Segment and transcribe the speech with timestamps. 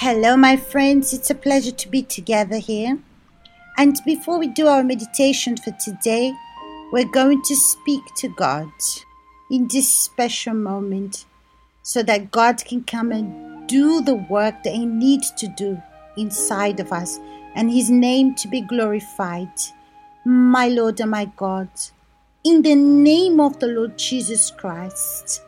[0.00, 1.12] Hello, my friends.
[1.12, 3.00] It's a pleasure to be together here.
[3.76, 6.32] And before we do our meditation for today,
[6.92, 8.70] we're going to speak to God
[9.50, 11.24] in this special moment
[11.82, 15.82] so that God can come and do the work that He needs to do
[16.16, 17.18] inside of us
[17.56, 19.50] and His name to be glorified.
[20.24, 21.70] My Lord and my God,
[22.44, 25.42] in the name of the Lord Jesus Christ,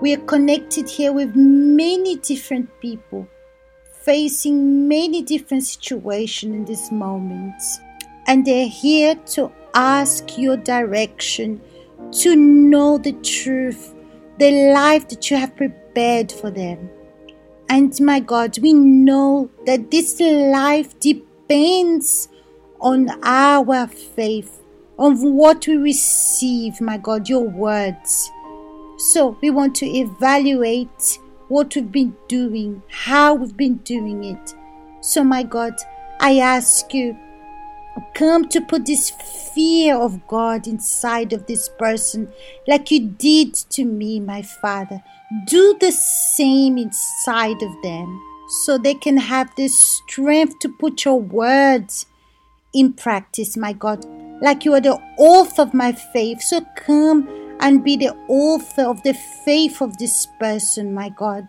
[0.00, 3.28] we are connected here with many different people
[4.06, 7.60] facing many different situations in this moment.
[8.28, 11.60] And they're here to ask your direction,
[12.22, 13.94] to know the truth,
[14.38, 16.88] the life that you have prepared for them.
[17.68, 22.28] And my God, we know that this life depends
[22.80, 24.62] on our faith,
[25.00, 28.30] on what we receive, my God, your words.
[28.98, 31.18] So we want to evaluate
[31.48, 34.54] what we've been doing, how we've been doing it.
[35.00, 35.74] So, my God,
[36.20, 37.16] I ask you,
[38.14, 39.10] come to put this
[39.54, 42.32] fear of God inside of this person,
[42.66, 45.02] like you did to me, my Father.
[45.46, 51.20] Do the same inside of them so they can have the strength to put your
[51.20, 52.06] words
[52.72, 54.04] in practice, my God,
[54.42, 56.42] like you are the author of my faith.
[56.42, 61.48] So come and be the author of the faith of this person, my God,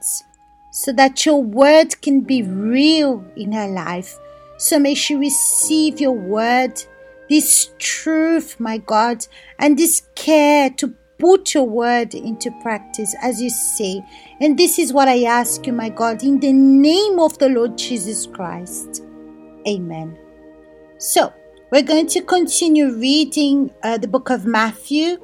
[0.72, 4.18] so that your word can be real in her life.
[4.58, 6.82] So may she receive your word,
[7.30, 9.26] this truth, my God,
[9.60, 14.04] and this care to put your word into practice as you say.
[14.40, 17.78] And this is what I ask you, my God, in the name of the Lord
[17.78, 19.04] Jesus Christ.
[19.68, 20.18] Amen.
[21.00, 21.34] So,
[21.72, 25.18] we're going to continue reading uh, the book of Matthew,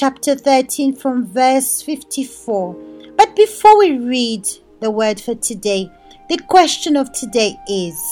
[0.00, 2.74] chapter 13 from verse 54.
[3.18, 4.48] But before we read
[4.80, 5.92] the word for today,
[6.30, 8.02] the question of today is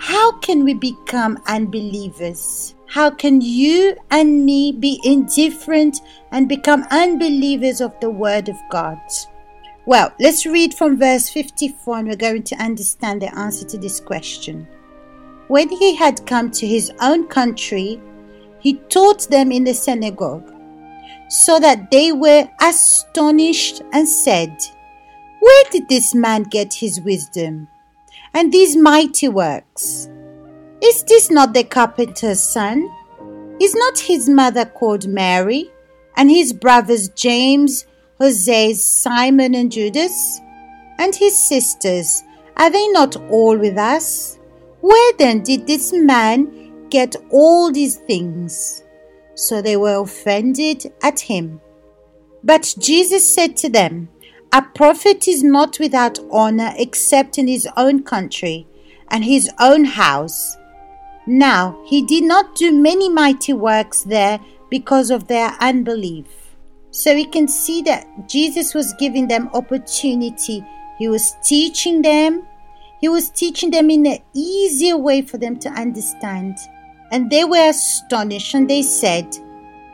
[0.00, 2.74] how can we become unbelievers?
[2.86, 6.00] How can you and me be indifferent
[6.30, 8.98] and become unbelievers of the Word of God?
[9.84, 14.00] Well, let's read from verse 54 and we're going to understand the answer to this
[14.00, 14.66] question.
[15.48, 18.00] When he had come to his own country,
[18.60, 20.54] he taught them in the synagogue
[21.28, 24.56] so that they were astonished and said,
[25.40, 27.68] Where did this man get his wisdom
[28.34, 30.08] and these mighty works?
[30.82, 32.88] Is this not the carpenter's son?
[33.60, 35.70] Is not his mother called Mary,
[36.16, 37.84] and his brothers James,
[38.18, 40.40] Jose, Simon, and Judas?
[40.98, 42.22] And his sisters,
[42.56, 44.38] are they not all with us?
[44.80, 48.82] Where then did this man get all these things?
[49.38, 51.60] So they were offended at him.
[52.42, 54.08] But Jesus said to them,
[54.52, 58.66] A prophet is not without honor except in his own country
[59.06, 60.56] and his own house.
[61.24, 64.40] Now he did not do many mighty works there
[64.70, 66.26] because of their unbelief.
[66.90, 70.64] So we can see that Jesus was giving them opportunity.
[70.98, 72.44] He was teaching them.
[73.00, 76.56] He was teaching them in an easier way for them to understand.
[77.10, 79.26] And they were astonished, and they said,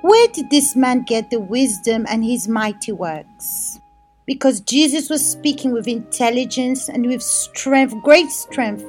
[0.02, 3.80] Where did this man get the wisdom and his mighty works?
[4.26, 8.84] Because Jesus was speaking with intelligence and with strength, great strength,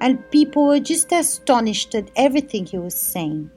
[0.00, 3.50] and people were just astonished at everything he was saying.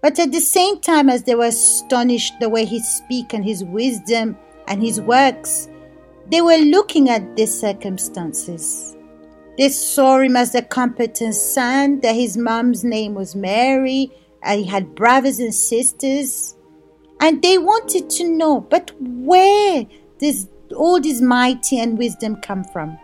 [0.00, 3.62] But at the same time as they were astonished the way he speak and his
[3.62, 4.36] wisdom
[4.66, 5.68] and his works,
[6.30, 8.96] they were looking at the circumstances.
[9.58, 14.10] They saw him as the competent son, that his mom's name was Mary,
[14.42, 16.56] and he had brothers and sisters.
[17.20, 19.86] And they wanted to know, but where
[20.18, 22.98] does all this mighty and wisdom come from?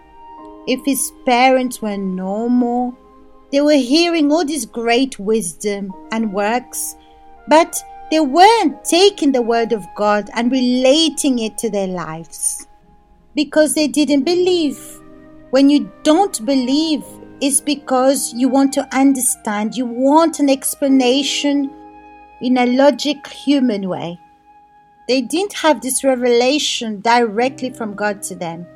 [0.67, 2.97] If his parents were normal,
[3.53, 6.97] they were hearing all this great wisdom and works,
[7.47, 7.77] but
[8.11, 12.67] they weren't taking the word of God and relating it to their lives
[13.35, 15.01] because they didn't believe.
[15.51, 17.05] When you don't believe,
[17.41, 21.71] it's because you want to understand, you want an explanation
[22.43, 24.21] in a logic human way.
[25.09, 28.67] They didn't have this revelation directly from God to them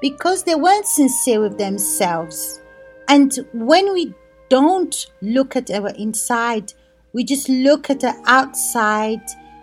[0.00, 2.60] because they weren't sincere with themselves.
[3.08, 4.14] And when we
[4.48, 6.72] don't look at our inside,
[7.12, 9.20] we just look at the outside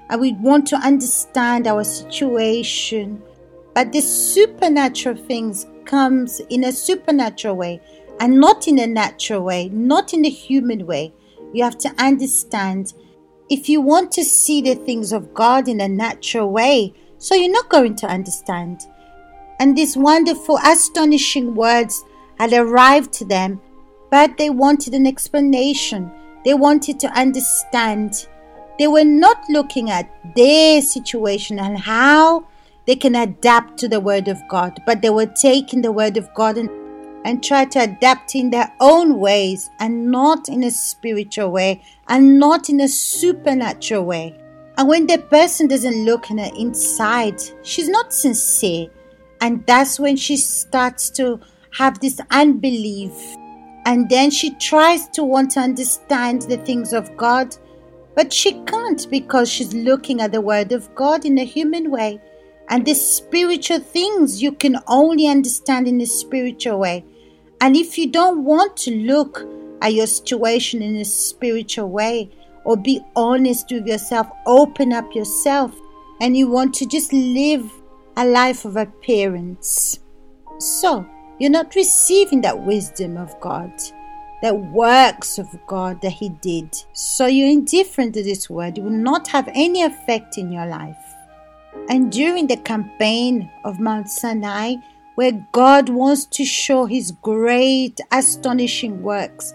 [0.10, 3.24] and we want to understand our situation.
[3.74, 7.82] But the supernatural things comes in a supernatural way
[8.20, 11.14] and not in a natural way, not in a human way.
[11.54, 12.94] You have to understand
[13.50, 17.52] if you want to see the things of God in a natural way, so you're
[17.52, 18.82] not going to understand.
[19.60, 22.04] And these wonderful, astonishing words
[22.40, 23.62] had arrived to them,
[24.10, 26.12] but they wanted an explanation.
[26.46, 28.28] They wanted to understand.
[28.80, 32.48] They were not looking at their situation and how
[32.86, 36.34] they can adapt to the Word of God, but they were taking the Word of
[36.34, 36.70] God and,
[37.26, 42.40] and try to adapt in their own ways and not in a spiritual way and
[42.40, 44.38] not in a supernatural way.
[44.78, 48.88] And when the person doesn't look in her inside, she's not sincere.
[49.40, 51.40] And that's when she starts to
[51.72, 53.14] have this unbelief.
[53.86, 57.56] And then she tries to want to understand the things of God,
[58.16, 62.22] but she can't because she's looking at the Word of God in a human way.
[62.74, 67.06] And the spiritual things you can only understand in a spiritual way.
[67.62, 69.46] And if you don't want to look
[69.84, 72.32] at your situation in a spiritual way
[72.66, 75.72] or be honest with yourself, open up yourself,
[76.20, 77.72] and you want to just live
[78.18, 80.00] a life of appearance.
[80.58, 83.72] So, you're not receiving that wisdom of God,
[84.42, 86.76] that works of God that He did.
[86.94, 88.80] So, you're indifferent to this word.
[88.80, 91.03] It will not have any effect in your life.
[91.90, 94.76] And during the campaign of Mount Sinai,
[95.16, 99.54] where God wants to show His great, astonishing works,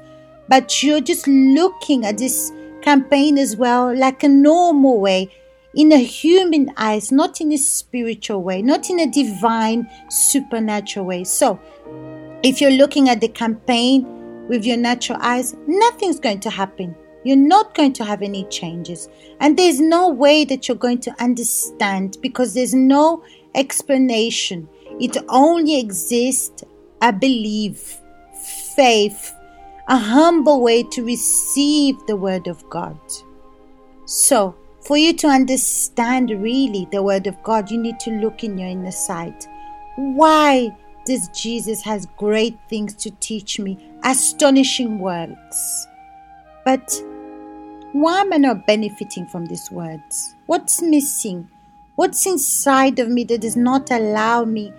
[0.49, 2.53] but you're just looking at this
[2.83, 5.31] campaign as well like a normal way
[5.75, 11.25] in a human eyes, not in a spiritual way, not in a divine, supernatural way.
[11.25, 11.61] So,
[12.43, 16.97] if you're looking at the campaign with your natural eyes, nothing's going to happen.
[17.25, 19.09] You're not going to have any changes.
[19.41, 23.23] And there's no way that you're going to understand because there's no
[23.55, 24.69] explanation.
[25.01, 26.65] It only exists
[27.03, 28.01] a belief,
[28.77, 29.35] faith,
[29.89, 32.99] a humble way to receive the Word of God.
[34.05, 34.57] So,
[34.89, 38.69] for you to understand really the word of God, you need to look in your
[38.69, 39.47] inner sight.
[39.97, 40.71] Why
[41.05, 45.88] does Jesus has great things to teach me, astonishing works?
[46.65, 47.03] But
[47.93, 50.35] why am I not benefiting from these words?
[50.47, 51.49] What's missing?
[51.97, 54.73] What's inside of me that does not allow me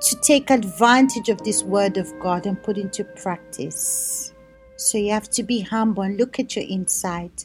[0.00, 4.32] to take advantage of this word of God and put into practice?
[4.76, 7.44] So you have to be humble and look at your inside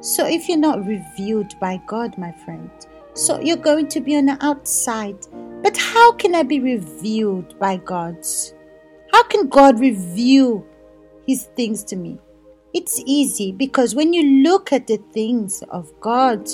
[0.00, 2.70] so if you're not revealed by God, my friend,
[3.14, 5.16] so you're going to be on the outside.
[5.62, 8.16] But how can I be revealed by God?
[9.12, 10.64] How can God reveal
[11.26, 12.18] his things to me?
[12.76, 16.46] It's easy because when you look at the things of God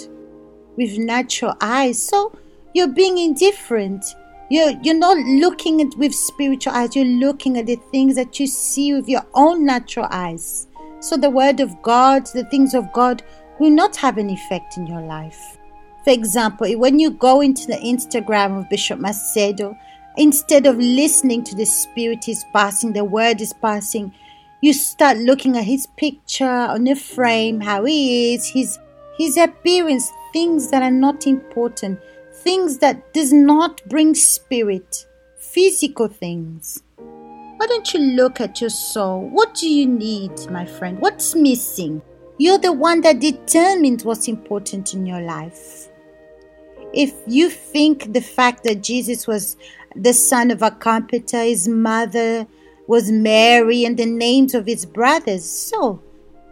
[0.76, 2.32] with natural eyes, so
[2.74, 4.04] you're being indifferent.
[4.48, 8.46] You're, you're not looking at with spiritual eyes, you're looking at the things that you
[8.46, 10.69] see with your own natural eyes.
[11.00, 13.24] So the word of God, the things of God
[13.58, 15.58] will not have an effect in your life.
[16.04, 19.76] For example, when you go into the Instagram of Bishop Macedo,
[20.16, 24.14] instead of listening to the Spirit is passing, the word is passing,
[24.62, 27.64] you start looking at his picture on the frame, mm.
[27.64, 28.79] how he is, his
[29.19, 32.00] his appearance, things that are not important,
[32.32, 35.06] things that does not bring spirit,
[35.37, 36.82] physical things.
[36.97, 39.29] Why don't you look at your soul?
[39.29, 40.99] What do you need, my friend?
[40.99, 42.00] What's missing?
[42.38, 45.88] You're the one that determined what's important in your life.
[46.94, 49.56] If you think the fact that Jesus was
[49.94, 52.46] the son of a carpenter, his mother
[52.93, 55.99] was Mary, and the names of his brothers, so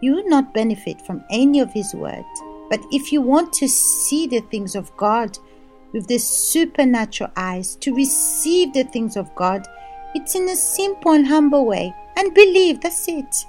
[0.00, 2.24] you will not benefit from any of his word.
[2.70, 5.38] But if you want to see the things of God
[5.92, 9.66] with the supernatural eyes, to receive the things of God,
[10.14, 11.94] it's in a simple and humble way.
[12.16, 13.44] And believe, that's it.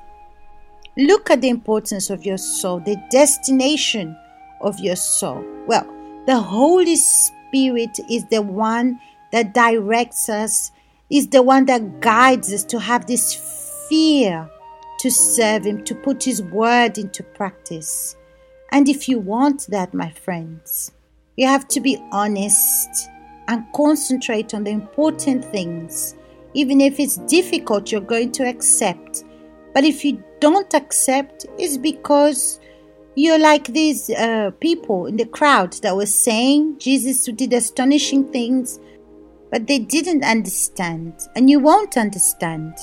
[0.98, 4.18] Look at the importance of your soul, the destination
[4.60, 5.42] of your soul.
[5.66, 5.88] Well,
[6.28, 9.00] the Holy Spirit is the one
[9.32, 10.74] that directs us,
[11.12, 14.50] is the one that guides us to have this fear
[15.00, 18.16] to serve Him, to put His word into practice.
[18.72, 20.92] And if you want that, my friends,
[21.36, 23.10] you have to be honest
[23.48, 26.16] and concentrate on the important things
[26.54, 29.24] even if it's difficult, you're going to accept.
[29.74, 32.60] But if you don't accept, it's because
[33.16, 38.80] you're like these uh, people in the crowd that were saying Jesus did astonishing things,
[39.52, 42.74] but they didn't understand, and you won't understand.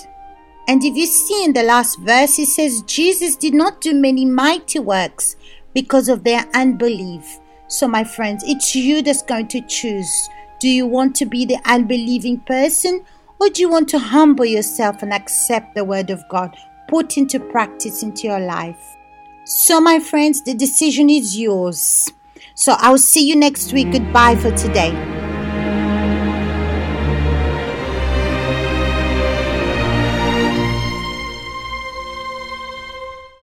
[0.68, 4.26] And if you see in the last verse, it says Jesus did not do many
[4.26, 5.36] mighty works
[5.74, 7.38] because of their unbelief.
[7.68, 10.28] So, my friends, it's you that's going to choose.
[10.60, 13.04] Do you want to be the unbelieving person
[13.40, 16.56] or do you want to humble yourself and accept the word of God,
[16.88, 18.96] put into practice into your life?
[19.44, 22.10] So, my friends, the decision is yours.
[22.54, 23.92] So, I'll see you next week.
[23.92, 25.17] Goodbye for today.